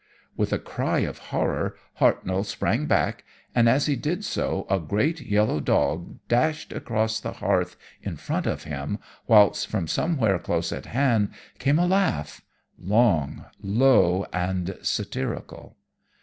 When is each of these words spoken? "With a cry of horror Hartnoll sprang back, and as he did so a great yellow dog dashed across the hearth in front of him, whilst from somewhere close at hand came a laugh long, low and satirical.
"With 0.35 0.51
a 0.51 0.57
cry 0.57 1.01
of 1.01 1.19
horror 1.29 1.75
Hartnoll 1.99 2.43
sprang 2.43 2.87
back, 2.87 3.23
and 3.53 3.69
as 3.69 3.85
he 3.85 3.95
did 3.95 4.25
so 4.25 4.65
a 4.67 4.79
great 4.79 5.21
yellow 5.21 5.59
dog 5.59 6.17
dashed 6.27 6.71
across 6.73 7.19
the 7.19 7.33
hearth 7.33 7.75
in 8.01 8.15
front 8.15 8.47
of 8.47 8.63
him, 8.63 8.97
whilst 9.27 9.67
from 9.67 9.87
somewhere 9.87 10.39
close 10.39 10.71
at 10.71 10.87
hand 10.87 11.29
came 11.59 11.77
a 11.77 11.85
laugh 11.85 12.41
long, 12.79 13.45
low 13.61 14.25
and 14.33 14.75
satirical. 14.81 15.77